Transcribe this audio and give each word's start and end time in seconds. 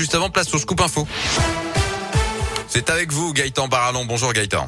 juste 0.00 0.14
avant, 0.14 0.30
place 0.30 0.52
au 0.54 0.58
scoop 0.58 0.80
info. 0.80 1.06
C'est 2.68 2.88
avec 2.88 3.12
vous, 3.12 3.34
Gaëtan 3.34 3.68
Barallon. 3.68 4.06
Bonjour 4.06 4.32
Gaëtan. 4.32 4.66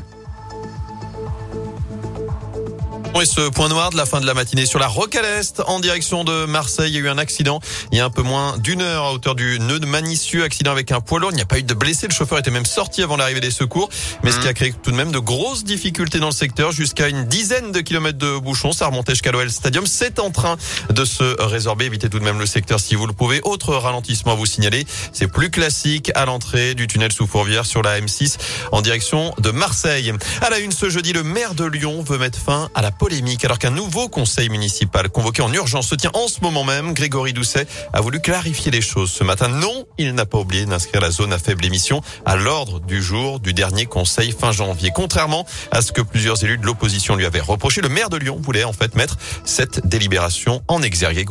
Et 3.21 3.25
ce 3.25 3.51
point 3.51 3.69
noir 3.69 3.91
de 3.91 3.97
la 3.97 4.05
fin 4.05 4.21
de 4.21 4.27
la 4.27 4.35
matinée 4.35 4.67
sur 4.67 4.81
la 4.81 4.89
Roque 4.89 5.15
à 5.15 5.23
l'Est, 5.23 5.63
en 5.69 5.79
direction 5.79 6.25
de 6.25 6.45
Marseille. 6.45 6.91
Il 6.91 6.95
y 6.95 6.99
a 6.99 7.03
eu 7.03 7.09
un 7.09 7.19
accident 7.19 7.61
il 7.93 7.99
y 7.99 8.01
a 8.01 8.05
un 8.05 8.11
peu 8.11 8.23
moins 8.23 8.59
d'une 8.59 8.83
heure 8.83 9.05
à 9.05 9.13
hauteur 9.13 9.37
du 9.37 9.61
nœud 9.61 9.79
de 9.79 9.87
Manicieux. 9.87 10.43
Accident 10.43 10.73
avec 10.73 10.91
un 10.91 11.01
poids 11.01 11.21
lourd. 11.21 11.31
Il 11.31 11.37
n'y 11.37 11.43
a 11.43 11.47
pas 11.47 11.59
eu 11.59 11.63
de 11.63 11.75
blessés. 11.75 12.09
Le 12.09 12.13
chauffeur 12.13 12.39
était 12.39 12.51
même 12.51 12.67
sorti 12.67 13.01
avant 13.01 13.17
l'arrivée 13.17 13.41
des 13.41 13.53
secours. 13.53 13.91
Mais 14.25 14.33
ce 14.33 14.41
qui 14.41 14.49
a 14.49 14.55
créé 14.55 14.73
tout 14.73 14.91
de 14.91 14.97
même 14.97 15.13
de 15.13 15.21
grosses 15.21 15.63
difficultés 15.63 16.19
dans 16.19 16.27
le 16.27 16.33
secteur 16.33 16.73
jusqu'à 16.73 17.09
une 17.09 17.25
dizaine 17.27 17.71
de 17.71 17.81
kilomètres 17.81 18.19
de 18.19 18.39
bouchons. 18.39 18.73
Ça 18.73 18.87
remontait 18.87 19.13
jusqu'à 19.13 19.31
l'OL 19.31 19.51
Stadium. 19.51 19.87
C'est 19.87 20.19
en 20.19 20.31
train 20.31 20.57
de 20.91 21.05
se 21.05 21.41
résorber. 21.41 21.85
Évitez 21.85 22.09
tout 22.09 22.19
de 22.19 22.25
même 22.25 22.41
le 22.41 22.47
secteur 22.47 22.81
si 22.81 22.97
vous 22.97 23.07
le 23.07 23.13
pouvez. 23.13 23.41
Autre 23.45 23.75
ralentissement 23.75 24.33
à 24.33 24.37
vous 24.37 24.47
signaler. 24.47 24.85
C'est 25.13 25.29
plus 25.29 25.51
classique 25.51 26.11
à 26.17 26.25
l'entrée 26.25 26.75
du 26.75 26.89
tunnel 26.89 27.13
sous 27.13 27.29
Fourvière 27.29 27.67
sur 27.67 27.83
la 27.83 28.01
M6 28.01 28.39
en 28.73 28.81
direction 28.81 29.33
de 29.39 29.51
Marseille. 29.51 30.13
À 30.41 30.51
la 30.51 30.59
une 30.59 30.73
ce 30.73 30.91
jeudi, 30.91 31.13
le 31.13 31.23
maire 31.23 31.55
de 31.55 31.65
Lyon 31.65 32.03
veut 32.03 32.19
mettre 32.19 32.39
fin 32.39 32.69
à 32.75 32.83
la 32.83 32.91
polémique 33.03 33.45
alors 33.45 33.59
qu'un 33.59 33.73
nouveau 33.73 34.09
conseil 34.09 34.49
municipal 34.49 35.09
convoqué 35.09 35.43
en 35.43 35.53
urgence 35.53 35.89
se 35.89 35.97
tient 35.97 36.13
en 36.15 36.29
ce 36.29 36.41
moment 36.41 36.63
même. 36.63 36.95
Grégory 36.95 37.33
Doucet 37.33 37.67
a 37.93 38.01
voulu 38.01 38.21
clarifier 38.21 38.71
les 38.71 38.81
choses 38.81 39.11
ce 39.11 39.25
matin. 39.25 39.49
Non, 39.49 39.87
il 39.99 40.15
n'a 40.15 40.25
pas 40.25 40.39
oublié 40.39 40.67
d'inscrire 40.67 41.01
la 41.01 41.11
zone 41.11 41.33
à 41.33 41.39
faible 41.41 41.65
émission 41.65 42.01
à 42.25 42.37
l'ordre 42.37 42.79
du 42.79 43.03
jour 43.03 43.41
du 43.41 43.55
dernier 43.55 43.87
conseil 43.87 44.31
fin 44.31 44.53
janvier. 44.53 44.93
Contrairement 44.95 45.45
à 45.73 45.83
ce 45.83 45.91
que 45.91 46.01
plusieurs 46.01 46.45
élus 46.45 46.59
de 46.59 46.65
l'opposition 46.65 47.17
lui 47.17 47.27
avaient 47.27 47.41
reproché, 47.41 47.81
le 47.81 47.89
maire 47.89 48.09
de 48.09 48.19
Lyon 48.19 48.39
voulait 48.41 48.63
en 48.63 48.73
fait 48.73 48.95
mettre 48.95 49.17
cette 49.45 49.85
délibération 49.85 50.63
en 50.69 50.81
exergue. 50.81 51.27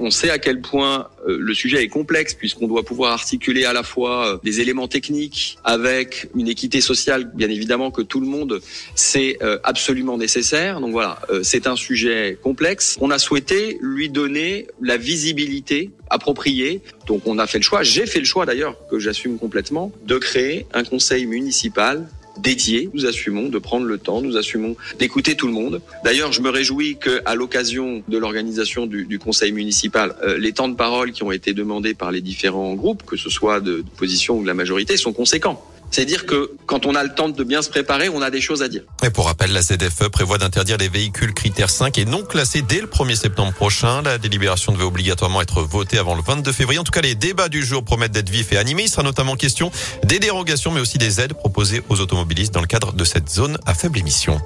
On 0.00 0.10
sait 0.10 0.30
à 0.30 0.40
quel 0.40 0.62
point 0.62 1.06
le 1.26 1.54
sujet 1.54 1.82
est 1.82 1.88
complexe 1.88 2.34
puisqu'on 2.34 2.68
doit 2.68 2.82
pouvoir 2.82 3.12
articuler 3.12 3.64
à 3.64 3.72
la 3.72 3.82
fois 3.82 4.34
euh, 4.34 4.38
des 4.42 4.60
éléments 4.60 4.88
techniques 4.88 5.58
avec 5.64 6.28
une 6.34 6.48
équité 6.48 6.80
sociale, 6.80 7.30
bien 7.34 7.48
évidemment 7.48 7.90
que 7.90 8.02
tout 8.02 8.20
le 8.20 8.26
monde 8.26 8.60
c'est 8.94 9.38
euh, 9.42 9.58
absolument 9.64 10.18
nécessaire. 10.18 10.80
Donc 10.80 10.92
voilà, 10.92 11.20
c'est 11.42 11.66
un 11.66 11.76
sujet 11.76 12.38
complexe. 12.42 12.96
On 13.00 13.10
a 13.10 13.18
souhaité 13.18 13.78
lui 13.80 14.08
donner 14.08 14.66
la 14.80 14.96
visibilité 14.96 15.90
appropriée. 16.10 16.80
Donc 17.06 17.22
on 17.26 17.38
a 17.38 17.46
fait 17.46 17.58
le 17.58 17.64
choix, 17.64 17.82
j'ai 17.82 18.06
fait 18.06 18.20
le 18.20 18.24
choix 18.24 18.46
d'ailleurs 18.46 18.76
que 18.90 18.98
j'assume 18.98 19.38
complètement 19.38 19.92
de 20.06 20.16
créer 20.18 20.66
un 20.72 20.84
conseil 20.84 21.26
municipal 21.26 22.08
dédié. 22.38 22.90
Nous 22.94 23.06
assumons 23.06 23.48
de 23.48 23.58
prendre 23.58 23.86
le 23.86 23.98
temps, 23.98 24.20
nous 24.20 24.36
assumons 24.36 24.76
d'écouter 24.98 25.36
tout 25.36 25.46
le 25.46 25.52
monde. 25.52 25.80
D'ailleurs, 26.04 26.32
je 26.32 26.40
me 26.40 26.50
réjouis 26.50 26.96
que, 26.96 27.20
à 27.24 27.34
l'occasion 27.34 28.02
de 28.08 28.18
l'organisation 28.18 28.86
du, 28.86 29.04
du, 29.04 29.18
conseil 29.18 29.52
municipal, 29.52 30.14
euh, 30.22 30.38
les 30.38 30.52
temps 30.52 30.68
de 30.68 30.74
parole 30.74 31.12
qui 31.12 31.22
ont 31.22 31.32
été 31.32 31.52
demandés 31.52 31.94
par 31.94 32.12
les 32.12 32.20
différents 32.20 32.74
groupes, 32.74 33.04
que 33.04 33.16
ce 33.16 33.30
soit 33.30 33.60
de, 33.60 33.78
de 33.78 33.90
position 33.96 34.38
ou 34.38 34.42
de 34.42 34.46
la 34.46 34.54
majorité, 34.54 34.96
sont 34.96 35.12
conséquents. 35.12 35.64
C'est 35.90 36.04
dire 36.04 36.26
que 36.26 36.52
quand 36.66 36.86
on 36.86 36.94
a 36.94 37.04
le 37.04 37.14
temps 37.14 37.28
de 37.28 37.44
bien 37.44 37.62
se 37.62 37.70
préparer, 37.70 38.08
on 38.08 38.20
a 38.20 38.30
des 38.30 38.40
choses 38.40 38.62
à 38.62 38.68
dire. 38.68 38.82
Et 39.02 39.10
pour 39.10 39.26
rappel, 39.26 39.52
la 39.52 39.62
ZFE 39.62 40.08
prévoit 40.10 40.38
d'interdire 40.38 40.76
les 40.76 40.88
véhicules 40.88 41.32
critères 41.32 41.70
5 41.70 41.98
et 41.98 42.04
non 42.04 42.22
classés 42.22 42.62
dès 42.62 42.80
le 42.80 42.86
1er 42.86 43.14
septembre 43.14 43.52
prochain. 43.52 44.02
La 44.02 44.18
délibération 44.18 44.72
devait 44.72 44.84
obligatoirement 44.84 45.40
être 45.40 45.62
votée 45.62 45.98
avant 45.98 46.14
le 46.14 46.22
22 46.22 46.50
février. 46.52 46.80
En 46.80 46.84
tout 46.84 46.92
cas, 46.92 47.00
les 47.00 47.14
débats 47.14 47.48
du 47.48 47.64
jour 47.64 47.84
promettent 47.84 48.12
d'être 48.12 48.30
vifs 48.30 48.52
et 48.52 48.58
animés. 48.58 48.84
Il 48.84 48.88
sera 48.88 49.02
notamment 49.02 49.36
question 49.36 49.70
des 50.04 50.18
dérogations, 50.18 50.70
mais 50.70 50.80
aussi 50.80 50.98
des 50.98 51.20
aides 51.20 51.34
proposées 51.34 51.82
aux 51.88 52.00
automobilistes 52.00 52.52
dans 52.52 52.60
le 52.60 52.66
cadre 52.66 52.92
de 52.92 53.04
cette 53.04 53.30
zone 53.30 53.58
à 53.66 53.74
faible 53.74 53.98
émission. 53.98 54.40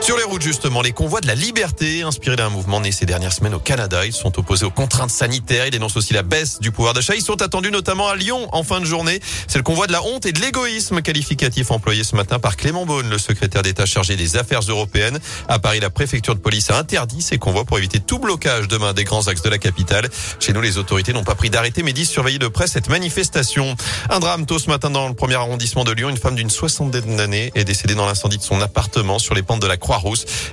Sur 0.00 0.16
les 0.16 0.24
routes, 0.24 0.40
justement, 0.40 0.80
les 0.80 0.92
convois 0.92 1.20
de 1.20 1.26
la 1.26 1.34
liberté, 1.34 2.02
inspirés 2.02 2.34
d'un 2.34 2.48
mouvement 2.48 2.80
né 2.80 2.90
ces 2.90 3.04
dernières 3.04 3.34
semaines 3.34 3.52
au 3.54 3.58
Canada, 3.58 4.06
ils 4.06 4.14
sont 4.14 4.38
opposés 4.38 4.64
aux 4.64 4.70
contraintes 4.70 5.10
sanitaires. 5.10 5.66
Ils 5.66 5.70
dénoncent 5.70 5.96
aussi 5.96 6.14
la 6.14 6.22
baisse 6.22 6.58
du 6.58 6.72
pouvoir 6.72 6.94
d'achat. 6.94 7.14
Ils 7.14 7.22
sont 7.22 7.42
attendus 7.42 7.70
notamment 7.70 8.08
à 8.08 8.16
Lyon 8.16 8.48
en 8.52 8.62
fin 8.62 8.80
de 8.80 8.86
journée. 8.86 9.20
C'est 9.46 9.58
le 9.58 9.62
convoi 9.62 9.86
de 9.86 9.92
la 9.92 10.02
honte 10.02 10.24
et 10.24 10.32
de 10.32 10.40
l'égoïsme 10.40 11.02
qualificatif 11.02 11.70
employé 11.70 12.02
ce 12.02 12.16
matin 12.16 12.38
par 12.38 12.56
Clément 12.56 12.86
Beaune, 12.86 13.10
le 13.10 13.18
secrétaire 13.18 13.62
d'État 13.62 13.84
chargé 13.84 14.16
des 14.16 14.38
affaires 14.38 14.62
européennes. 14.62 15.18
À 15.48 15.58
Paris, 15.58 15.80
la 15.80 15.90
préfecture 15.90 16.34
de 16.34 16.40
police 16.40 16.70
a 16.70 16.78
interdit 16.78 17.20
ces 17.20 17.36
convois 17.36 17.66
pour 17.66 17.76
éviter 17.76 18.00
tout 18.00 18.18
blocage 18.18 18.68
demain 18.68 18.94
des 18.94 19.04
grands 19.04 19.28
axes 19.28 19.42
de 19.42 19.50
la 19.50 19.58
capitale. 19.58 20.08
Chez 20.40 20.54
nous, 20.54 20.62
les 20.62 20.78
autorités 20.78 21.12
n'ont 21.12 21.24
pas 21.24 21.34
pris 21.34 21.50
d'arrêté, 21.50 21.82
mais 21.82 21.92
disent 21.92 22.08
surveiller 22.08 22.38
de 22.38 22.48
près 22.48 22.66
cette 22.66 22.88
manifestation. 22.88 23.76
Un 24.08 24.18
drame 24.18 24.46
tôt 24.46 24.58
ce 24.58 24.70
matin 24.70 24.88
dans 24.88 25.08
le 25.08 25.14
premier 25.14 25.34
arrondissement 25.34 25.84
de 25.84 25.92
Lyon. 25.92 26.08
Une 26.08 26.16
femme 26.16 26.36
d'une 26.36 26.50
soixantaine 26.50 27.16
d'années 27.16 27.52
est 27.54 27.64
décédée 27.64 27.94
dans 27.94 28.06
l'incendie 28.06 28.38
de 28.38 28.42
son 28.42 28.62
appartement 28.62 29.18
sur 29.18 29.34
les 29.34 29.42
pentes 29.42 29.60
de 29.60 29.66
la 29.66 29.76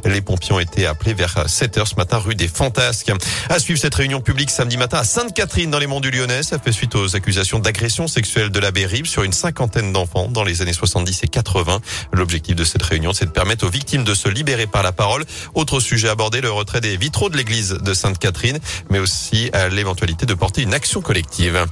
Les 0.04 0.22
pompiers 0.22 0.54
ont 0.54 0.60
été 0.60 0.88
appelés 0.88 1.14
vers 1.14 1.48
7 1.48 1.78
heures 1.78 1.88
ce 1.88 1.96
matin 1.96 2.18
rue 2.18 2.34
des 2.34 2.48
Fantasques. 2.48 3.12
À 3.50 3.60
suivre 3.60 3.80
cette 3.80 3.94
réunion 3.94 4.20
publique 4.20 4.50
samedi 4.50 4.78
matin 4.78 4.98
à 4.98 5.04
Sainte-Catherine 5.04 5.70
dans 5.70 5.78
les 5.78 5.86
monts 5.86 6.00
du 6.00 6.10
Lyonnais. 6.10 6.42
Ça 6.42 6.58
fait 6.58 6.72
suite 6.72 6.96
aux 6.96 7.16
accusations 7.16 7.60
d'agression 7.60 8.08
sexuelle 8.08 8.50
de 8.50 8.60
l'abbé 8.60 8.86
Rib 8.86 9.06
sur 9.06 9.24
une 9.24 9.34
cinquantaine 9.34 9.94
d'enfants 9.94 10.28
dans 10.28 10.44
les 10.44 10.64
années 10.64 10.74
70 10.74 11.24
et 11.24 11.28
80. 11.28 11.82
L'objectif 12.14 12.56
de 12.56 12.64
cette 12.64 12.82
réunion, 12.82 13.14
c'est 13.14 13.26
de 13.26 13.32
permettre 13.32 13.68
aux 13.68 13.70
victimes 13.70 14.04
de 14.04 14.16
se 14.16 14.28
libérer 14.28 14.66
par 14.66 14.82
la 14.82 14.92
parole. 14.92 15.24
Autre 15.54 15.80
sujet 15.80 16.10
abordé, 16.10 16.42
le 16.42 16.52
retrait 16.52 16.82
des 16.82 16.98
vitraux 16.98 17.30
de 17.30 17.38
l'église 17.38 17.70
de 17.70 17.94
Sainte-Catherine, 17.94 18.60
mais 18.90 19.00
aussi 19.00 19.52
l'éventualité 19.72 20.26
de 20.26 20.34
porter 20.34 20.64
une 20.64 20.74
action 20.74 21.02
collective. 21.02 21.64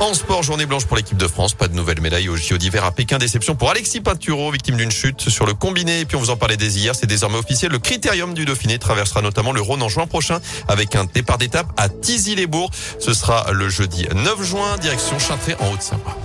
En 0.00 0.12
sport, 0.12 0.42
journée 0.42 0.66
blanche 0.66 0.84
pour 0.86 0.96
l'équipe 0.96 1.16
de 1.16 1.26
France. 1.26 1.54
Pas 1.54 1.68
de 1.68 1.74
nouvelles 1.74 2.00
médailles 2.00 2.28
au 2.28 2.36
JO 2.36 2.58
d'hiver 2.58 2.84
à 2.84 2.92
Pékin. 2.92 3.18
Déception 3.18 3.54
pour 3.54 3.70
Alexis 3.70 4.00
Pinturo, 4.00 4.50
victime 4.50 4.76
d'une 4.76 4.90
chute 4.90 5.28
sur 5.30 5.46
le 5.46 5.54
combiné. 5.54 6.00
Et 6.00 6.04
puis 6.04 6.16
on 6.16 6.20
vous 6.20 6.30
en 6.30 6.36
parlait 6.36 6.56
dès 6.56 6.72
hier. 6.72 6.94
C'est 6.94 7.06
désormais 7.06 7.38
officiel. 7.38 7.72
Le 7.72 7.78
critérium 7.78 8.34
du 8.34 8.44
Dauphiné 8.44 8.78
traversera 8.78 9.22
notamment 9.22 9.52
le 9.52 9.60
Rhône 9.60 9.82
en 9.82 9.88
juin 9.88 10.06
prochain 10.06 10.40
avec 10.68 10.94
un 10.96 11.04
départ 11.04 11.38
d'étape 11.38 11.68
à 11.76 11.88
Tizy-les-Bourgs. 11.88 12.70
Ce 12.98 13.14
sera 13.14 13.52
le 13.52 13.68
jeudi 13.68 14.06
9 14.14 14.42
juin, 14.42 14.76
direction 14.78 15.18
Chintré 15.18 15.54
en 15.60 15.72
Haute-Savoie. 15.72 16.18